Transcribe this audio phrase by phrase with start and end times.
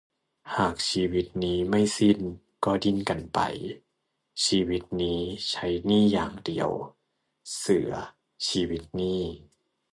[0.55, 2.19] หากชีวิตนี้ไม่สิ้น
[2.65, 3.39] ก็ดิ้นกันไป
[4.45, 6.69] ชีวิตนี้ใช้หนี้อย่างเดียว
[7.55, 7.91] เสือ-
[8.47, 9.21] ชีวิตหนี้